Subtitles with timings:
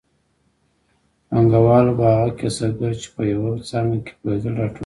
[1.27, 4.79] پانګوالو به هغه کسبګر چې په یوه څانګه کې پوهېدل راټولول